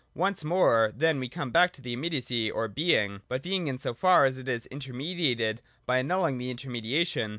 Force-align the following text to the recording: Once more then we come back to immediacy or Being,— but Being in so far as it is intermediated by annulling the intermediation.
Once 0.15 0.43
more 0.43 0.91
then 0.97 1.19
we 1.19 1.29
come 1.29 1.51
back 1.51 1.71
to 1.71 1.87
immediacy 1.87 2.49
or 2.49 2.67
Being,— 2.67 3.21
but 3.29 3.43
Being 3.43 3.67
in 3.67 3.77
so 3.77 3.93
far 3.93 4.25
as 4.25 4.39
it 4.39 4.47
is 4.47 4.65
intermediated 4.71 5.59
by 5.85 5.99
annulling 5.99 6.39
the 6.39 6.49
intermediation. 6.49 7.29